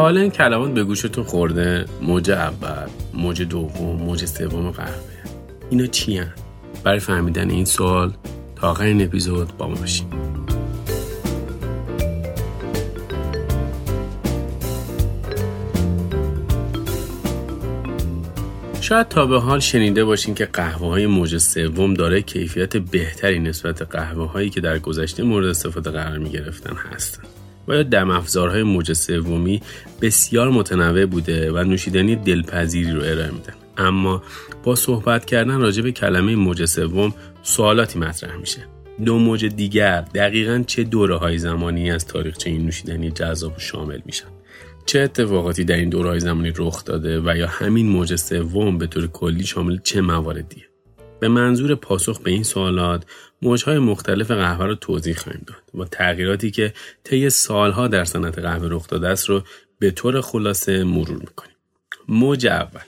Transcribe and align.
حالا 0.00 0.20
این 0.20 0.30
کلمات 0.30 0.70
به 0.70 0.84
گوشتون 0.84 1.24
خورده 1.24 1.84
موج 2.02 2.30
اول 2.30 2.88
موج 3.14 3.42
دوم 3.42 3.96
موج 3.96 4.24
سوم 4.24 4.70
قهوه 4.70 4.92
اینا 5.70 5.86
چی 5.86 6.18
هن؟ 6.18 6.32
برای 6.84 6.98
فهمیدن 6.98 7.50
این 7.50 7.64
سوال 7.64 8.12
تا 8.56 8.70
آخرین 8.70 9.02
اپیزود 9.02 9.56
با 9.56 9.68
ما 9.68 9.74
باشیم 9.74 10.06
شاید 18.80 19.08
تا 19.08 19.26
به 19.26 19.40
حال 19.40 19.60
شنیده 19.60 20.04
باشین 20.04 20.34
که 20.34 20.44
قهوه 20.44 20.88
های 20.88 21.06
موج 21.06 21.36
سوم 21.38 21.94
داره 21.94 22.22
کیفیت 22.22 22.76
بهتری 22.76 23.38
نسبت 23.38 23.82
قهوه 23.82 24.30
هایی 24.30 24.50
که 24.50 24.60
در 24.60 24.78
گذشته 24.78 25.22
مورد 25.22 25.46
استفاده 25.46 25.90
قرار 25.90 26.18
می 26.18 26.30
گرفتن 26.30 26.76
هستن. 26.76 27.22
و 27.68 27.74
یا 27.74 27.82
دم 27.82 28.10
افزارهای 28.10 28.62
موج 28.62 28.92
سومی 28.92 29.62
بسیار 30.02 30.50
متنوع 30.50 31.06
بوده 31.06 31.52
و 31.52 31.64
نوشیدنی 31.64 32.16
دلپذیری 32.16 32.92
رو 32.92 33.00
ارائه 33.00 33.30
میدن. 33.30 33.54
اما 33.76 34.22
با 34.64 34.74
صحبت 34.74 35.24
کردن 35.24 35.60
راجع 35.60 35.82
به 35.82 35.92
کلمه 35.92 36.36
موج 36.36 36.64
سوم 36.64 37.14
سوالاتی 37.42 37.98
مطرح 37.98 38.36
میشه. 38.36 38.66
دو 39.04 39.18
موج 39.18 39.44
دیگر 39.44 40.00
دقیقا 40.00 40.64
چه 40.66 40.84
دوره 40.84 41.16
های 41.16 41.38
زمانی 41.38 41.90
از 41.90 42.06
تاریخچه 42.06 42.50
این 42.50 42.64
نوشیدنی 42.64 43.10
جذاب 43.10 43.56
و 43.56 43.60
شامل 43.60 44.00
میشن؟ 44.04 44.26
چه 44.86 45.00
اتفاقاتی 45.00 45.64
در 45.64 45.76
این 45.76 45.88
دورهای 45.88 46.20
زمانی 46.20 46.52
رخ 46.56 46.84
داده 46.84 47.20
و 47.20 47.36
یا 47.36 47.46
همین 47.46 47.88
موج 47.88 48.16
سوم 48.16 48.78
به 48.78 48.86
طور 48.86 49.06
کلی 49.06 49.44
شامل 49.44 49.78
چه 49.84 50.00
مواردیه؟ 50.00 50.64
به 51.20 51.28
منظور 51.28 51.74
پاسخ 51.74 52.20
به 52.20 52.30
این 52.30 52.42
سوالات 52.42 53.04
موجهای 53.42 53.78
مختلف 53.78 54.30
قهوه 54.30 54.66
رو 54.66 54.74
توضیح 54.74 55.14
خواهیم 55.14 55.44
داد 55.46 55.80
و 55.80 55.84
تغییراتی 55.84 56.50
که 56.50 56.72
طی 57.04 57.30
سالها 57.30 57.88
در 57.88 58.04
صنعت 58.04 58.38
قهوه 58.38 58.68
رخ 58.70 58.88
داده 58.88 59.08
است 59.08 59.28
رو 59.28 59.42
به 59.78 59.90
طور 59.90 60.20
خلاصه 60.20 60.84
مرور 60.84 61.18
می‌کنیم. 61.18 61.56
موج 62.08 62.46
اول. 62.46 62.80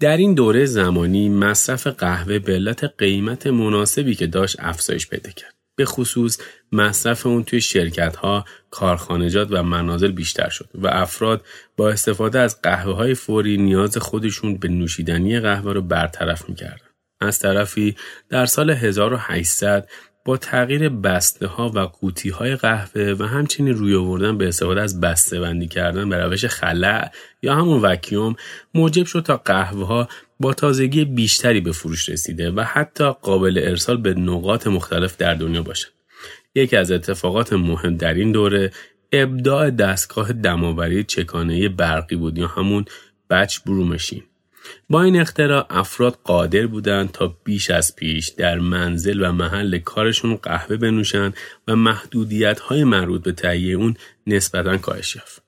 در 0.00 0.16
این 0.16 0.34
دوره 0.34 0.64
زمانی 0.64 1.28
مصرف 1.28 1.86
قهوه 1.86 2.38
به 2.38 2.52
علت 2.52 2.84
قیمت 2.98 3.46
مناسبی 3.46 4.14
که 4.14 4.26
داشت 4.26 4.56
افزایش 4.58 5.08
پیدا 5.08 5.30
کرد. 5.30 5.54
به 5.76 5.84
خصوص 5.84 6.38
مصرف 6.72 7.26
اون 7.26 7.44
توی 7.44 7.60
شرکت 7.60 8.16
ها، 8.16 8.44
کارخانجات 8.70 9.48
و 9.50 9.62
منازل 9.62 10.12
بیشتر 10.12 10.48
شد 10.48 10.68
و 10.74 10.86
افراد 10.86 11.44
با 11.76 11.90
استفاده 11.90 12.38
از 12.38 12.62
قهوه 12.62 12.94
های 12.94 13.14
فوری 13.14 13.56
نیاز 13.56 13.98
خودشون 13.98 14.56
به 14.56 14.68
نوشیدنی 14.68 15.40
قهوه 15.40 15.72
رو 15.72 15.82
برطرف 15.82 16.48
می‌کردن. 16.48 16.83
از 17.24 17.38
طرفی 17.38 17.96
در 18.28 18.46
سال 18.46 18.70
1800 18.70 19.88
با 20.24 20.36
تغییر 20.36 20.88
بسته 20.88 21.46
ها 21.46 21.68
و 21.74 21.78
قوطی 21.78 22.30
های 22.30 22.56
قهوه 22.56 23.16
و 23.18 23.24
همچنین 23.24 23.74
روی 23.74 23.96
آوردن 23.96 24.38
به 24.38 24.48
استفاده 24.48 24.80
از 24.80 25.00
بسته 25.00 25.40
بندی 25.40 25.68
کردن 25.68 26.08
به 26.08 26.16
روش 26.16 26.44
خلع 26.44 27.10
یا 27.42 27.54
همون 27.54 27.82
وکیوم 27.82 28.36
موجب 28.74 29.06
شد 29.06 29.20
تا 29.20 29.36
قهوه 29.36 29.86
ها 29.86 30.08
با 30.40 30.54
تازگی 30.54 31.04
بیشتری 31.04 31.60
به 31.60 31.72
فروش 31.72 32.08
رسیده 32.08 32.50
و 32.50 32.60
حتی 32.60 33.12
قابل 33.22 33.60
ارسال 33.62 33.96
به 33.96 34.14
نقاط 34.14 34.66
مختلف 34.66 35.16
در 35.16 35.34
دنیا 35.34 35.62
باشه. 35.62 35.88
یکی 36.54 36.76
از 36.76 36.90
اتفاقات 36.90 37.52
مهم 37.52 37.96
در 37.96 38.14
این 38.14 38.32
دوره 38.32 38.70
ابداع 39.12 39.70
دستگاه 39.70 40.32
دماوری 40.32 41.04
چکانه 41.04 41.68
برقی 41.68 42.16
بود 42.16 42.38
یا 42.38 42.46
همون 42.46 42.84
بچ 43.30 43.58
برومشین 43.66 44.22
با 44.90 45.02
این 45.02 45.20
اختراع 45.20 45.66
افراد 45.70 46.18
قادر 46.24 46.66
بودند 46.66 47.12
تا 47.12 47.36
بیش 47.44 47.70
از 47.70 47.96
پیش 47.96 48.28
در 48.28 48.58
منزل 48.58 49.22
و 49.22 49.32
محل 49.32 49.78
کارشون 49.78 50.36
قهوه 50.36 50.76
بنوشن 50.76 51.32
و 51.68 51.76
محدودیت 51.76 52.60
های 52.60 52.84
مربوط 52.84 53.22
به 53.22 53.32
تهیه 53.32 53.76
اون 53.76 53.96
نسبتا 54.26 54.76
کاهش 54.76 55.16
یافت. 55.16 55.42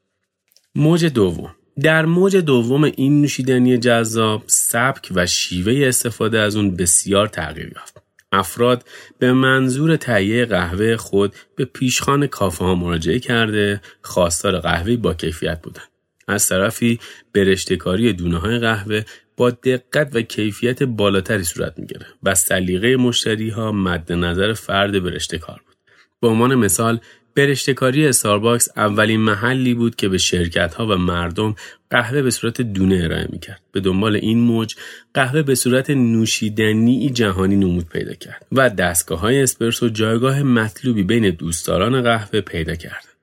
موج 0.74 1.04
دوم 1.04 1.54
در 1.82 2.04
موج 2.04 2.36
دوم 2.36 2.84
این 2.84 3.20
نوشیدنی 3.20 3.78
جذاب 3.78 4.42
سبک 4.46 5.12
و 5.14 5.26
شیوه 5.26 5.86
استفاده 5.88 6.38
از 6.38 6.56
اون 6.56 6.76
بسیار 6.76 7.28
تغییر 7.28 7.72
یافت. 7.76 8.02
افراد 8.32 8.84
به 9.18 9.32
منظور 9.32 9.96
تهیه 9.96 10.44
قهوه 10.44 10.96
خود 10.96 11.34
به 11.56 11.64
پیشخان 11.64 12.26
کافه 12.26 12.64
ها 12.64 12.74
مراجعه 12.74 13.18
کرده 13.18 13.80
خواستار 14.02 14.58
قهوه 14.58 14.96
با 14.96 15.14
کیفیت 15.14 15.62
بودند. 15.62 15.95
از 16.28 16.48
طرفی 16.48 17.00
برشتکاری 17.32 18.12
دونه 18.12 18.38
های 18.38 18.58
قهوه 18.58 19.02
با 19.36 19.50
دقت 19.50 20.16
و 20.16 20.22
کیفیت 20.22 20.82
بالاتری 20.82 21.44
صورت 21.44 21.78
می‌گیره 21.78 22.06
و 22.22 22.34
سلیقه 22.34 22.96
مشتری 22.96 23.48
ها 23.48 23.72
مد 23.72 24.12
نظر 24.12 24.52
فرد 24.52 25.04
برشتکار 25.04 25.60
بود. 25.66 25.76
به 26.20 26.28
عنوان 26.28 26.54
مثال 26.54 27.00
برشتکاری 27.34 28.06
استارباکس 28.06 28.68
اولین 28.76 29.20
محلی 29.20 29.74
بود 29.74 29.96
که 29.96 30.08
به 30.08 30.18
شرکت 30.18 30.74
ها 30.74 30.86
و 30.86 30.96
مردم 30.96 31.54
قهوه 31.90 32.22
به 32.22 32.30
صورت 32.30 32.60
دونه 32.62 33.00
ارائه 33.04 33.28
می‌کرد. 33.30 33.62
به 33.72 33.80
دنبال 33.80 34.16
این 34.16 34.40
موج 34.40 34.74
قهوه 35.14 35.42
به 35.42 35.54
صورت 35.54 35.90
نوشیدنی 35.90 37.10
جهانی 37.10 37.56
نمود 37.56 37.88
پیدا 37.88 38.14
کرد 38.14 38.46
و 38.52 38.70
دستگاه 38.70 39.20
های 39.20 39.42
اسپرسو 39.42 39.88
جایگاه 39.88 40.42
مطلوبی 40.42 41.02
بین 41.02 41.30
دوستداران 41.30 42.02
قهوه 42.02 42.40
پیدا 42.40 42.74
کرد. 42.74 43.15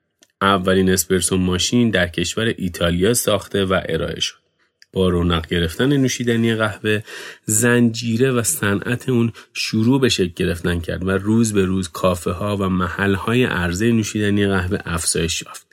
اولین 0.44 0.90
اسپرسو 0.90 1.36
ماشین 1.36 1.90
در 1.90 2.06
کشور 2.06 2.54
ایتالیا 2.58 3.14
ساخته 3.14 3.64
و 3.64 3.80
ارائه 3.88 4.20
شد. 4.20 4.44
با 4.92 5.08
رونق 5.08 5.46
گرفتن 5.46 5.96
نوشیدنی 5.96 6.54
قهوه 6.54 7.02
زنجیره 7.44 8.30
و 8.32 8.42
صنعت 8.42 9.08
اون 9.08 9.32
شروع 9.52 10.00
به 10.00 10.08
شکل 10.08 10.32
گرفتن 10.36 10.80
کرد 10.80 11.06
و 11.06 11.10
روز 11.10 11.52
به 11.52 11.64
روز 11.64 11.88
کافه 11.88 12.30
ها 12.30 12.56
و 12.56 12.68
محل 12.68 13.14
های 13.14 13.44
عرضه 13.44 13.92
نوشیدنی 13.92 14.46
قهوه 14.46 14.78
افزایش 14.84 15.42
یافت. 15.42 15.66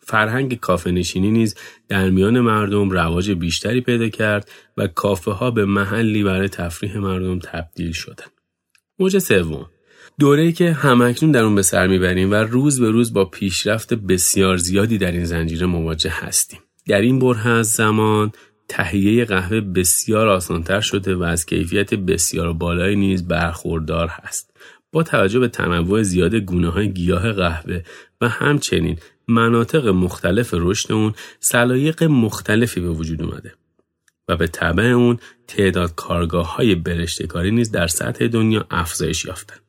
فرهنگ 0.00 0.60
کافه 0.60 0.90
نشینی 0.90 1.30
نیز 1.30 1.54
در 1.88 2.10
میان 2.10 2.40
مردم 2.40 2.90
رواج 2.90 3.30
بیشتری 3.30 3.80
پیدا 3.80 4.08
کرد 4.08 4.50
و 4.76 4.86
کافه 4.86 5.30
ها 5.30 5.50
به 5.50 5.64
محلی 5.64 6.22
برای 6.22 6.48
تفریح 6.48 6.98
مردم 6.98 7.38
تبدیل 7.38 7.92
شدند. 7.92 8.30
موج 8.98 9.18
سوم 9.18 9.66
دوره 10.18 10.52
که 10.52 10.72
همکنون 10.72 11.32
در 11.32 11.42
اون 11.42 11.54
به 11.54 11.62
سر 11.62 11.86
می‌بریم 11.86 12.30
و 12.30 12.34
روز 12.34 12.80
به 12.80 12.90
روز 12.90 13.12
با 13.12 13.24
پیشرفت 13.24 13.94
بسیار 13.94 14.56
زیادی 14.56 14.98
در 14.98 15.12
این 15.12 15.24
زنجیره 15.24 15.66
مواجه 15.66 16.10
هستیم. 16.10 16.60
در 16.86 17.00
این 17.00 17.18
بره 17.18 17.46
از 17.48 17.66
زمان 17.66 18.32
تهیه 18.68 19.24
قهوه 19.24 19.60
بسیار 19.60 20.28
آسانتر 20.28 20.80
شده 20.80 21.14
و 21.14 21.22
از 21.22 21.46
کیفیت 21.46 21.94
بسیار 21.94 22.52
بالایی 22.52 22.96
نیز 22.96 23.28
برخوردار 23.28 24.08
هست. 24.08 24.56
با 24.92 25.02
توجه 25.02 25.38
به 25.38 25.48
تنوع 25.48 26.02
زیاد 26.02 26.34
گونه 26.34 26.68
های 26.68 26.92
گیاه 26.92 27.32
قهوه 27.32 27.82
و 28.20 28.28
همچنین 28.28 28.98
مناطق 29.28 29.86
مختلف 29.86 30.54
رشد 30.56 30.92
اون 30.92 31.14
سلایق 31.40 32.02
مختلفی 32.02 32.80
به 32.80 32.90
وجود 32.90 33.22
اومده 33.22 33.54
و 34.28 34.36
به 34.36 34.46
طبع 34.46 34.84
اون 34.84 35.18
تعداد 35.46 35.94
کارگاه 35.94 36.56
های 36.56 36.74
برشتکاری 36.74 37.50
نیز 37.50 37.70
در 37.70 37.86
سطح 37.86 38.26
دنیا 38.26 38.66
افزایش 38.70 39.24
یافتند. 39.24 39.67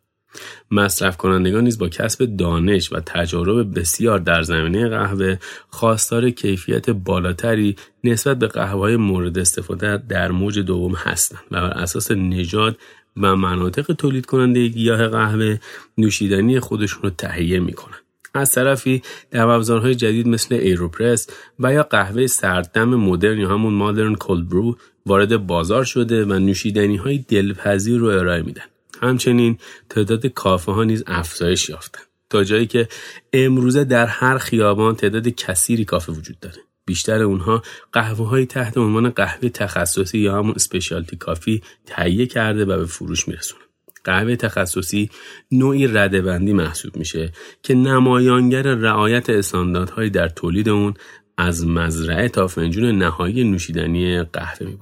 مصرف 0.72 1.18
کنندگان 1.18 1.64
نیز 1.64 1.78
با 1.78 1.90
کسب 1.90 2.26
دانش 2.26 2.94
و 2.94 3.00
تجارب 3.00 3.80
بسیار 3.80 4.20
در 4.20 4.42
زمینه 4.42 4.90
قهوه 4.90 5.38
خواستار 5.70 6.30
کیفیت 6.30 6.90
بالاتری 6.90 7.76
نسبت 8.04 8.40
به 8.40 8.48
قهوه 8.48 8.80
های 8.80 8.96
مورد 8.96 9.38
استفاده 9.38 9.98
در 9.98 10.32
موج 10.32 10.60
دوم 10.60 10.94
هستند 10.96 11.42
و 11.52 11.62
بر 11.62 11.68
اساس 11.68 12.12
نژاد 12.12 12.78
و 13.18 13.36
مناطق 13.36 13.94
تولید 13.94 14.26
کننده 14.26 14.68
گیاه 14.68 15.08
قهوه 15.08 15.58
نوشیدنی 15.98 16.60
خودشون 16.60 17.02
رو 17.04 17.10
تهیه 17.10 17.60
می‌کنن. 17.60 17.98
از 18.34 18.52
طرفی 18.52 19.02
در 19.32 19.48
ابزارهای 19.48 19.96
جدید 19.96 20.28
مثل 20.28 20.56
ایروپرس 20.56 21.28
و 21.60 21.74
یا 21.74 21.84
قهوه 21.84 22.28
سرددم 22.28 22.90
مدرن 22.96 23.38
یا 23.38 23.50
همون 23.50 23.74
مادرن 23.74 24.16
کولد 24.16 24.50
برو 24.50 24.78
وارد 25.06 25.48
بازار 25.48 25.84
شده 25.84 26.26
و 26.26 26.34
نوشیدنی 26.34 26.96
های 26.96 27.18
دلپذیر 27.18 27.98
رو 27.98 28.08
ارائه 28.08 28.42
میدن. 28.42 28.64
همچنین 29.02 29.58
تعداد 29.90 30.26
کافه 30.28 30.72
ها 30.72 30.84
نیز 30.84 31.04
افزایش 31.08 31.70
یافتن 31.70 32.02
تا 32.30 32.44
جایی 32.44 32.68
که 32.68 32.88
امروزه 33.34 33.84
در 33.84 34.06
هر 34.06 34.38
خیابان 34.38 34.96
تعداد 34.96 35.28
کثیری 35.28 35.86
کافه 35.86 36.12
وجود 36.12 36.40
داره. 36.40 36.58
بیشتر 36.86 37.22
اونها 37.22 37.62
قهوه 37.94 38.28
های 38.28 38.46
تحت 38.46 38.78
عنوان 38.78 39.10
قهوه 39.10 39.50
تخصصی 39.50 40.20
یا 40.20 40.38
همون 40.38 40.54
اسپشیالتی 40.56 41.16
کافی 41.16 41.62
تهیه 41.86 42.26
کرده 42.26 42.66
و 42.66 42.78
به 42.78 42.86
فروش 42.86 43.28
میرسونه. 43.28 43.62
قهوه 44.04 44.36
تخصصی 44.36 45.10
نوعی 45.52 45.88
ردبندی 45.88 46.54
محسوب 46.54 46.98
میشه 46.98 47.32
که 47.64 47.74
نمایانگر 47.74 48.62
رعایت 48.62 49.30
استانداردهایی 49.30 50.10
در 50.10 50.30
تولید 50.30 50.70
اون 50.70 50.94
از 51.38 51.68
مزرعه 51.68 52.30
تا 52.30 52.48
فنجون 52.48 52.98
نهایی 52.98 53.44
نوشیدنی 53.44 54.24
قهوه 54.24 54.68
می 54.68 54.78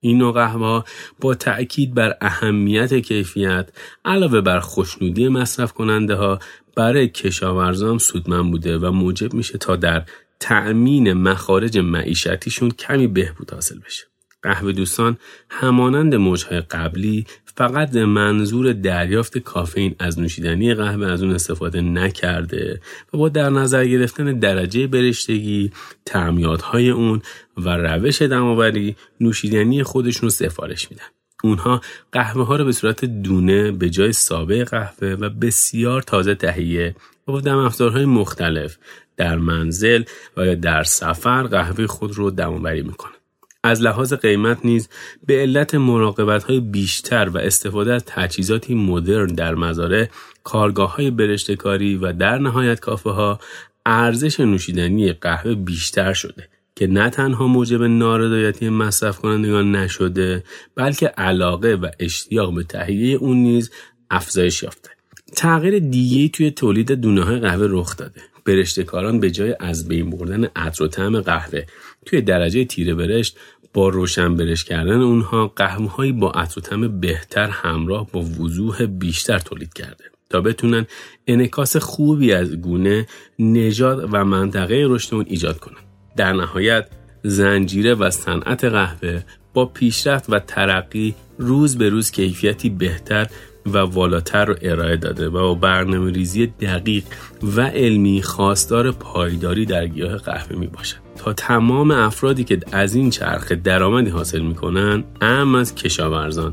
این 0.00 0.18
نوع 0.18 0.32
قهوه 0.32 0.84
با 1.20 1.34
تأکید 1.34 1.94
بر 1.94 2.16
اهمیت 2.20 2.94
کیفیت 2.94 3.68
علاوه 4.04 4.40
بر 4.40 4.60
خوشنودی 4.60 5.28
مصرف 5.28 5.72
کننده 5.72 6.14
ها 6.14 6.38
برای 6.76 7.08
کشاورزان 7.08 7.98
سودمند 7.98 8.50
بوده 8.50 8.78
و 8.78 8.90
موجب 8.90 9.34
میشه 9.34 9.58
تا 9.58 9.76
در 9.76 10.04
تأمین 10.40 11.12
مخارج 11.12 11.78
معیشتیشون 11.78 12.70
کمی 12.70 13.06
بهبود 13.06 13.50
حاصل 13.50 13.78
بشه. 13.78 14.09
قهوه 14.42 14.72
دوستان 14.72 15.16
همانند 15.50 16.14
موجهای 16.14 16.60
قبلی 16.60 17.26
فقط 17.56 17.96
منظور 17.96 18.72
دریافت 18.72 19.38
کافئین 19.38 19.94
از 19.98 20.18
نوشیدنی 20.18 20.74
قهوه 20.74 21.06
از 21.06 21.22
اون 21.22 21.32
استفاده 21.32 21.80
نکرده 21.80 22.80
و 23.14 23.18
با 23.18 23.28
در 23.28 23.50
نظر 23.50 23.86
گرفتن 23.86 24.38
درجه 24.38 24.86
برشتگی، 24.86 25.70
تعمیاتهای 26.04 26.90
اون 26.90 27.22
و 27.56 27.76
روش 27.76 28.22
دماوری 28.22 28.96
نوشیدنی 29.20 29.82
خودشون 29.82 30.22
رو 30.22 30.30
سفارش 30.30 30.90
میدن. 30.90 31.04
اونها 31.44 31.80
قهوه 32.12 32.46
ها 32.46 32.56
رو 32.56 32.64
به 32.64 32.72
صورت 32.72 33.04
دونه 33.04 33.72
به 33.72 33.90
جای 33.90 34.12
سابه 34.12 34.64
قهوه 34.64 35.08
و 35.08 35.28
بسیار 35.28 36.02
تازه 36.02 36.34
تهیه 36.34 36.96
و 37.28 37.32
با 37.32 37.40
دم 37.40 37.58
افزارهای 37.58 38.04
مختلف 38.04 38.78
در 39.16 39.36
منزل 39.36 40.02
و 40.36 40.46
یا 40.46 40.54
در 40.54 40.82
سفر 40.82 41.42
قهوه 41.42 41.86
خود 41.86 42.12
رو 42.12 42.30
دمآوری 42.30 42.82
می‌کنن. 42.82 43.19
از 43.64 43.82
لحاظ 43.82 44.12
قیمت 44.12 44.58
نیز 44.64 44.88
به 45.26 45.40
علت 45.40 45.74
مراقبت 45.74 46.44
های 46.44 46.60
بیشتر 46.60 47.28
و 47.28 47.38
استفاده 47.38 47.92
از 47.92 48.04
تجهیزاتی 48.06 48.74
مدرن 48.74 49.26
در 49.26 49.54
مزارع 49.54 50.08
کارگاه 50.44 50.96
های 50.96 51.10
برشتکاری 51.10 51.96
و 51.96 52.12
در 52.12 52.38
نهایت 52.38 52.80
کافه 52.80 53.10
ها 53.10 53.40
ارزش 53.86 54.40
نوشیدنی 54.40 55.12
قهوه 55.12 55.54
بیشتر 55.54 56.12
شده 56.12 56.48
که 56.76 56.86
نه 56.86 57.10
تنها 57.10 57.46
موجب 57.46 57.82
نارضایتی 57.82 58.68
مصرف 58.68 59.18
کنندگان 59.18 59.76
نشده 59.76 60.44
بلکه 60.74 61.06
علاقه 61.06 61.74
و 61.74 61.88
اشتیاق 61.98 62.54
به 62.54 62.62
تهیه 62.62 63.16
اون 63.16 63.36
نیز 63.36 63.70
افزایش 64.10 64.62
یافته. 64.62 64.90
تغییر 65.36 65.78
دیگه 65.78 66.28
توی 66.28 66.50
تولید 66.50 66.92
دونه 66.92 67.24
های 67.24 67.38
قهوه 67.38 67.66
رخ 67.70 67.96
داده. 67.96 68.20
برشتکاران 68.44 69.20
به 69.20 69.30
جای 69.30 69.56
از 69.60 69.88
بین 69.88 70.10
بردن 70.10 70.44
عطر 70.56 70.84
و 70.84 70.88
طعم 70.88 71.20
قهوه 71.20 71.64
توی 72.06 72.20
درجه 72.20 72.64
تیره 72.64 72.94
برشت 72.94 73.36
با 73.74 73.88
روشن 73.88 74.34
برش 74.36 74.64
کردن 74.64 75.00
اونها 75.00 75.46
قهوه 75.56 76.12
با 76.12 76.30
عطر 76.30 76.58
و 76.58 76.62
طعم 76.62 77.00
بهتر 77.00 77.48
همراه 77.48 78.10
با 78.12 78.20
وضوح 78.20 78.86
بیشتر 78.86 79.38
تولید 79.38 79.72
کرده 79.72 80.04
تا 80.30 80.40
بتونن 80.40 80.86
انکاس 81.26 81.76
خوبی 81.76 82.32
از 82.32 82.56
گونه 82.56 83.06
نژاد 83.38 84.08
و 84.12 84.24
منطقه 84.24 84.84
رشد 84.88 85.14
اون 85.14 85.24
ایجاد 85.28 85.58
کنن. 85.58 85.76
در 86.16 86.32
نهایت 86.32 86.88
زنجیره 87.22 87.94
و 87.94 88.10
صنعت 88.10 88.64
قهوه 88.64 89.22
با 89.54 89.66
پیشرفت 89.66 90.30
و 90.30 90.38
ترقی 90.38 91.14
روز 91.38 91.78
به 91.78 91.88
روز 91.88 92.10
کیفیتی 92.10 92.70
بهتر 92.70 93.26
و 93.66 93.78
والاتر 93.78 94.44
رو 94.44 94.56
ارائه 94.62 94.96
داده 94.96 95.28
و 95.28 95.30
با 95.30 95.54
برنامه 95.54 96.12
ریزی 96.12 96.46
دقیق 96.46 97.04
و 97.42 97.60
علمی 97.60 98.22
خواستار 98.22 98.92
پایداری 98.92 99.66
در 99.66 99.86
گیاه 99.86 100.16
قهوه 100.16 100.56
می 100.56 100.66
باشد 100.66 101.09
تا 101.20 101.32
تمام 101.32 101.90
افرادی 101.90 102.44
که 102.44 102.60
از 102.72 102.94
این 102.94 103.10
چرخه 103.10 103.54
درآمدی 103.54 104.10
حاصل 104.10 104.40
می‌کنن 104.40 105.04
اهم 105.20 105.54
از 105.54 105.74
کشاورزان 105.74 106.52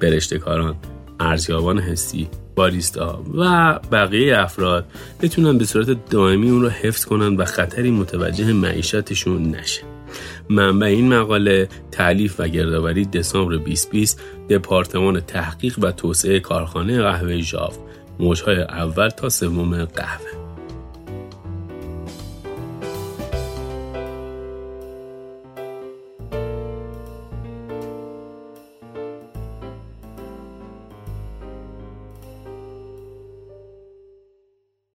برشتکاران 0.00 0.74
ارزیابان 1.20 1.78
حسی 1.78 2.28
باریستا 2.54 3.24
و 3.34 3.78
بقیه 3.92 4.38
افراد 4.38 4.84
بتونن 5.22 5.58
به 5.58 5.64
صورت 5.64 6.10
دائمی 6.10 6.50
اون 6.50 6.62
رو 6.62 6.68
حفظ 6.68 7.04
کنن 7.04 7.36
و 7.36 7.44
خطری 7.44 7.90
متوجه 7.90 8.52
معیشتشون 8.52 9.50
نشه. 9.50 9.82
منبع 10.48 10.86
این 10.86 11.14
مقاله 11.14 11.68
تعلیف 11.90 12.40
و 12.40 12.48
گردآوری 12.48 13.04
دسامبر 13.04 13.56
2020 13.56 14.20
دپارتمان 14.50 15.20
تحقیق 15.20 15.78
و 15.78 15.92
توسعه 15.92 16.40
کارخانه 16.40 17.02
قهوه 17.02 17.40
ژاو. 17.40 17.72
موجهای 18.18 18.62
اول 18.62 19.08
تا 19.08 19.28
سوم 19.28 19.84
قهوه. 19.84 20.41